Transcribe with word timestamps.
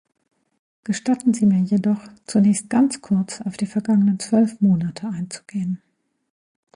Gestatten 0.83 1.31
Sie 1.35 1.45
mir 1.45 1.59
jedoch, 1.61 2.01
zunächst 2.25 2.71
ganz 2.71 3.01
kurz 3.01 3.39
auf 3.41 3.55
die 3.55 3.67
vergangenen 3.67 4.17
zwölf 4.17 4.59
Monate 4.59 5.07
einzugehen. 5.07 5.79